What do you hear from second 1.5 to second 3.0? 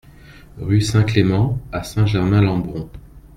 à Saint-Germain-Lembron